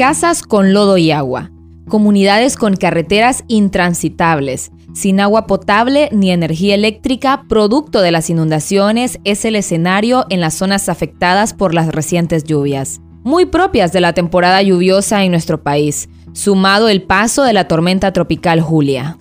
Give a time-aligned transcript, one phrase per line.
[0.00, 1.50] casas con lodo y agua,
[1.86, 9.44] comunidades con carreteras intransitables, sin agua potable ni energía eléctrica, producto de las inundaciones, es
[9.44, 14.62] el escenario en las zonas afectadas por las recientes lluvias, muy propias de la temporada
[14.62, 19.18] lluviosa en nuestro país, sumado el paso de la tormenta tropical Julia.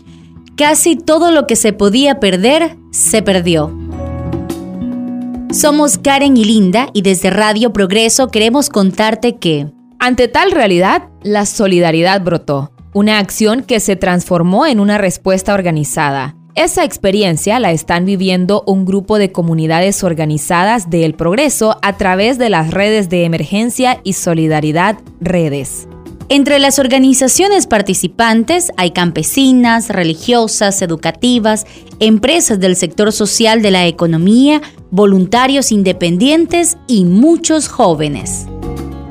[0.56, 3.78] Casi todo lo que se podía perder, se perdió.
[5.52, 9.78] Somos Karen y Linda y desde Radio Progreso queremos contarte que...
[10.02, 16.38] Ante tal realidad, la solidaridad brotó, una acción que se transformó en una respuesta organizada.
[16.56, 22.38] Esa experiencia la están viviendo un grupo de comunidades organizadas de El Progreso a través
[22.38, 25.90] de las redes de emergencia y solidaridad redes.
[26.30, 31.66] Entre las organizaciones participantes hay campesinas, religiosas, educativas,
[32.00, 34.62] empresas del sector social de la economía,
[34.92, 38.46] voluntarios independientes y muchos jóvenes.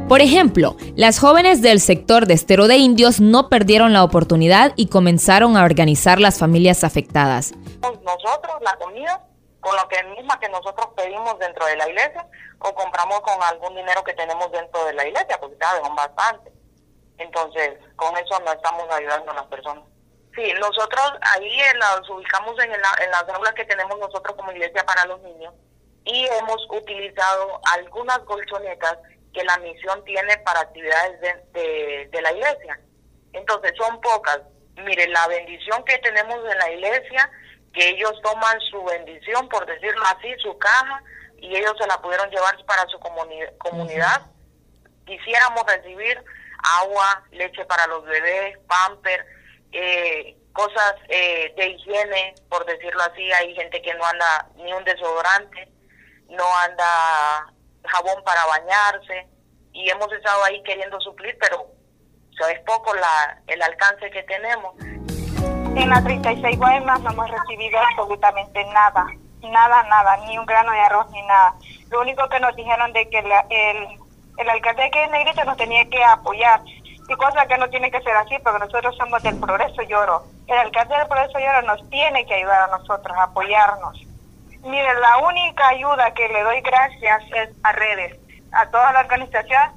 [0.09, 4.89] Por ejemplo, las jóvenes del sector de Estero de Indios no perdieron la oportunidad y
[4.89, 7.53] comenzaron a organizar las familias afectadas.
[7.83, 9.23] Nosotros la comida
[9.61, 12.27] con lo que misma que nosotros pedimos dentro de la iglesia
[12.59, 16.53] o compramos con algún dinero que tenemos dentro de la iglesia, porque son bastante.
[17.19, 19.85] Entonces, con eso no estamos ayudando a las personas.
[20.35, 25.05] Sí, nosotros ahí nos ubicamos en, en las aulas que tenemos nosotros como iglesia para
[25.05, 25.53] los niños
[26.05, 28.97] y hemos utilizado algunas colchonetas
[29.39, 31.21] que la misión tiene para actividades
[31.53, 32.81] de, de, la iglesia.
[33.33, 34.41] Entonces, son pocas.
[34.77, 37.31] Mire, la bendición que tenemos en la iglesia,
[37.73, 41.03] que ellos toman su bendición, por decirlo así, su caja,
[41.37, 44.23] y ellos se la pudieron llevar para su comunidad.
[45.07, 46.21] Quisiéramos recibir
[46.81, 49.25] agua, leche para los bebés, pamper,
[49.71, 53.31] eh, cosas eh, de higiene, por decirlo así.
[53.33, 55.69] Hay gente que no anda ni un desodorante,
[56.29, 57.53] no anda
[57.85, 59.27] jabón para bañarse
[59.73, 61.67] y hemos estado ahí queriendo suplir, pero
[62.51, 64.75] es poco la, el alcance que tenemos.
[65.77, 69.07] En las 36 Guaymas no hemos recibido absolutamente nada,
[69.43, 71.55] nada, nada, ni un grano de arroz ni nada.
[71.91, 73.99] Lo único que nos dijeron de que el
[74.39, 76.63] el alcalde de Negrita nos tenía que apoyar.
[77.09, 80.23] Y cosa que no tiene que ser así, porque nosotros somos del Progreso Lloro.
[80.47, 83.99] El alcalde del Progreso Lloro nos tiene que ayudar a nosotros, a apoyarnos.
[84.69, 88.17] Mire, la única ayuda que le doy gracias es a redes,
[88.53, 89.73] a toda la organización.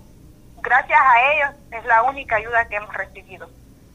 [0.62, 3.50] Gracias a ellos es la única ayuda que hemos recibido.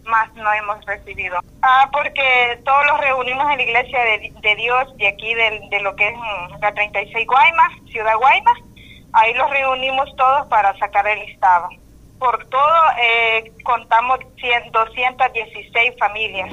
[0.05, 1.41] Más no hemos recibido.
[1.63, 5.95] Ah, porque todos los reunimos en la iglesia de, Dios de aquí, de, de, lo
[5.97, 8.59] que es mm, la 36 Guaymas, Ciudad Guaymas
[9.17, 11.71] Ahí los reunimos todos para sacar el listado.
[12.19, 16.53] Por todo eh, contamos 216 familias.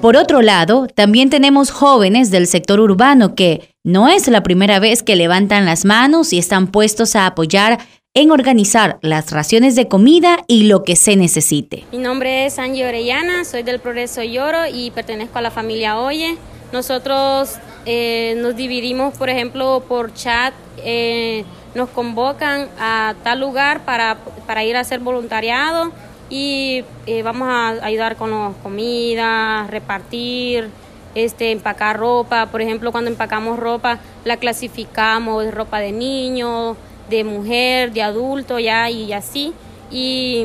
[0.00, 5.02] Por otro lado, también tenemos jóvenes del sector urbano que no es la primera vez
[5.02, 7.80] que levantan las manos y están puestos a apoyar
[8.14, 11.84] en organizar las raciones de comida y lo que se necesite.
[11.90, 16.38] Mi nombre es Angie Orellana, soy del Progreso Lloro y pertenezco a la familia Oye.
[16.72, 20.54] Nosotros eh, nos dividimos, por ejemplo, por chat.
[20.84, 21.44] Eh,
[21.74, 25.92] nos convocan a tal lugar para, para ir a hacer voluntariado
[26.30, 30.68] y eh, vamos a ayudar con la comida, repartir,
[31.14, 32.46] este, empacar ropa.
[32.46, 36.76] Por ejemplo, cuando empacamos ropa, la clasificamos, ropa de niño,
[37.08, 39.54] de mujer, de adulto, ya y así.
[39.90, 40.44] Y,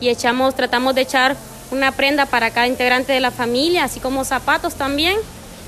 [0.00, 1.36] y echamos, tratamos de echar
[1.70, 5.16] una prenda para cada integrante de la familia, así como zapatos también.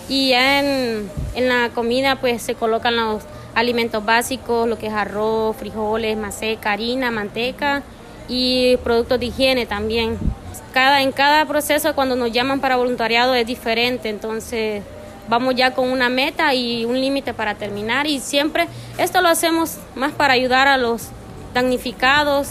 [0.08, 3.22] Y en, en la comida pues se colocan los
[3.54, 7.82] alimentos básicos, lo que es arroz, frijoles, maseca, harina, manteca
[8.30, 10.16] y productos de higiene también.
[10.72, 14.82] Cada, en cada proceso cuando nos llaman para voluntariado es diferente, entonces
[15.28, 19.78] vamos ya con una meta y un límite para terminar y siempre esto lo hacemos
[19.96, 21.08] más para ayudar a los
[21.54, 22.50] damnificados,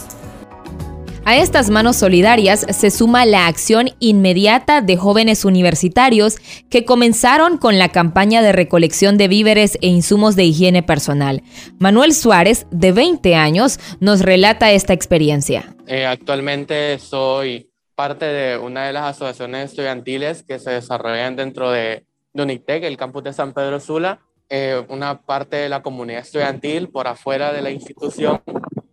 [1.24, 6.36] a estas manos solidarias se suma la acción inmediata de jóvenes universitarios
[6.68, 11.42] que comenzaron con la campaña de recolección de víveres e insumos de higiene personal.
[11.78, 15.74] Manuel Suárez, de 20 años, nos relata esta experiencia.
[15.86, 22.04] Eh, actualmente soy parte de una de las asociaciones estudiantiles que se desarrollan dentro de,
[22.32, 24.20] UNITEC, el campus de San Pedro Sula.
[24.48, 28.40] Eh, una parte de la comunidad estudiantil por afuera de la institución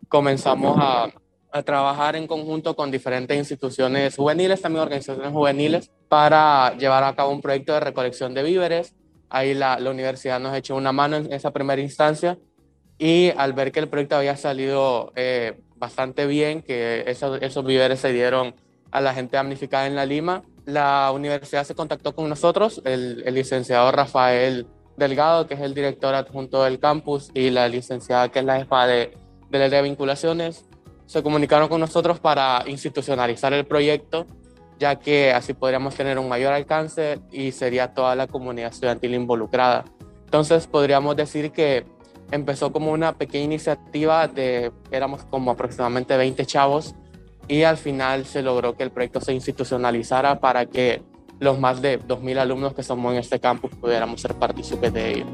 [0.08, 1.10] comenzamos a
[1.58, 7.32] a trabajar en conjunto con diferentes instituciones juveniles, también organizaciones juveniles, para llevar a cabo
[7.32, 8.96] un proyecto de recolección de víveres.
[9.30, 12.38] Ahí la, la universidad nos echó una mano en esa primera instancia
[12.98, 18.00] y al ver que el proyecto había salido eh, bastante bien, que esos, esos víveres
[18.00, 18.56] se dieron
[18.92, 23.36] a la gente damnificada en la Lima, la universidad se contactó con nosotros, el, el
[23.36, 24.66] licenciado Rafael
[24.98, 28.88] Delgado, que es el director adjunto del campus, y la licenciada que es la jefa
[28.88, 29.16] de,
[29.50, 30.66] de la de vinculaciones,
[31.08, 34.28] se comunicaron con nosotros para institucionalizar el proyecto,
[34.78, 39.86] ya que así podríamos tener un mayor alcance y sería toda la comunidad estudiantil involucrada.
[40.26, 41.86] Entonces podríamos decir que
[42.32, 46.94] empezó como una pequeña iniciativa de, éramos como aproximadamente 20 chavos
[47.48, 51.02] y al final se logró que el proyecto se institucionalizara para que
[51.40, 55.26] los más de 2.000 alumnos que somos en este campus pudiéramos ser partícipes de ello.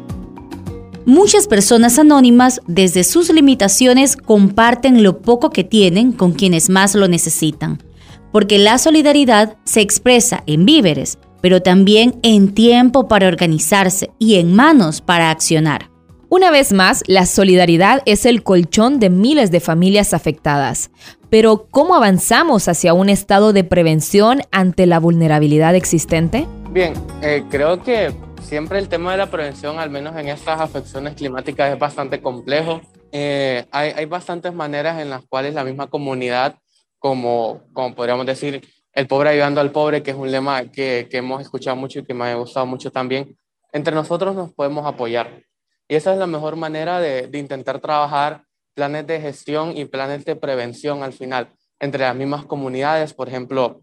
[1.06, 7.10] Muchas personas anónimas, desde sus limitaciones, comparten lo poco que tienen con quienes más lo
[7.10, 7.84] necesitan,
[8.32, 14.56] porque la solidaridad se expresa en víveres, pero también en tiempo para organizarse y en
[14.56, 15.90] manos para accionar.
[16.30, 20.90] Una vez más, la solidaridad es el colchón de miles de familias afectadas.
[21.30, 26.48] Pero, ¿cómo avanzamos hacia un estado de prevención ante la vulnerabilidad existente?
[26.72, 28.12] Bien, eh, creo que
[28.44, 32.82] siempre el tema de la prevención, al menos en estas afecciones climáticas, es bastante complejo.
[33.12, 36.56] Eh, hay, hay, bastantes maneras en las cuales la misma comunidad,
[37.00, 38.62] como, como podríamos decir,
[38.94, 42.06] el pobre ayudando al pobre, que es un lema que, que hemos escuchado mucho y
[42.06, 43.38] que me ha gustado mucho también,
[43.72, 45.44] entre nosotros nos podemos apoyar.
[45.88, 48.44] Y esa es la mejor manera de, de intentar trabajar
[48.76, 51.50] planes de gestión y planes de prevención al final
[51.80, 53.14] entre las mismas comunidades.
[53.14, 53.82] Por ejemplo,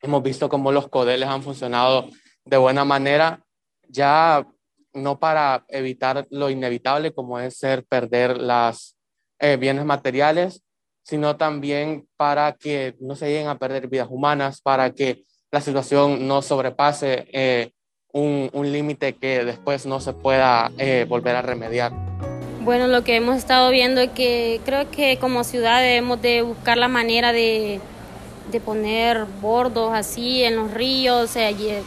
[0.00, 2.08] hemos visto cómo los codeles han funcionado
[2.44, 3.44] de buena manera
[3.90, 4.46] ya
[4.92, 8.96] no para evitar lo inevitable como es ser perder las
[9.38, 10.62] eh, bienes materiales,
[11.02, 16.28] sino también para que no se lleguen a perder vidas humanas, para que la situación
[16.28, 17.70] no sobrepase eh,
[18.12, 21.92] un, un límite que después no se pueda eh, volver a remediar.
[22.60, 26.76] Bueno, lo que hemos estado viendo es que creo que como ciudad debemos de buscar
[26.76, 27.80] la manera de,
[28.50, 31.36] de poner bordos así en los ríos,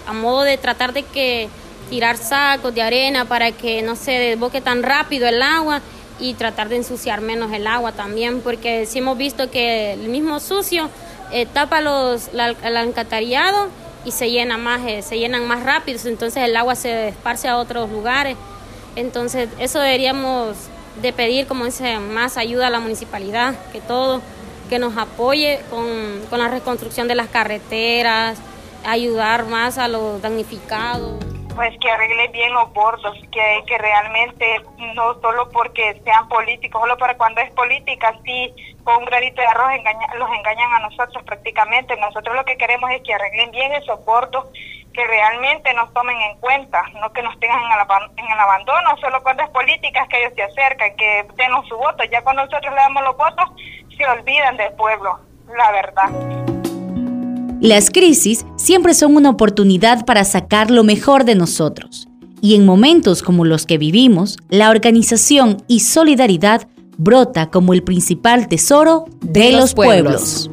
[0.08, 1.48] a modo de tratar de que
[1.90, 5.82] tirar sacos de arena para que no se desboque tan rápido el agua
[6.20, 10.40] y tratar de ensuciar menos el agua también, porque si hemos visto que el mismo
[10.40, 10.90] sucio
[11.32, 13.70] eh, tapa los, el alcantarillado
[14.06, 17.58] y se llena más, eh, se llenan más rápido, entonces el agua se esparce a
[17.58, 18.38] otros lugares.
[18.96, 20.56] Entonces eso deberíamos
[21.02, 24.22] de pedir, como dice, más ayuda a la municipalidad, que todo,
[24.70, 25.88] que nos apoye con,
[26.30, 28.38] con la reconstrucción de las carreteras,
[28.86, 34.62] ayudar más a los damnificados pues que arregle bien los bordos, que, que realmente
[34.96, 38.54] no solo porque sean políticos, solo para cuando es política, sí,
[38.84, 39.72] con un granito de arroz
[40.18, 41.96] los engañan a nosotros prácticamente.
[41.98, 44.46] Nosotros lo que queremos es que arreglen bien esos bordos,
[44.94, 47.80] que realmente nos tomen en cuenta, no que nos tengan en el,
[48.18, 51.78] en el abandono, solo cuando es política es que ellos se acercan, que denos su
[51.78, 52.04] voto.
[52.06, 53.50] Ya cuando nosotros le damos los votos,
[53.98, 56.43] se olvidan del pueblo, la verdad.
[57.64, 62.10] Las crisis siempre son una oportunidad para sacar lo mejor de nosotros.
[62.42, 66.68] Y en momentos como los que vivimos, la organización y solidaridad
[66.98, 70.52] brota como el principal tesoro de, los, pueblos.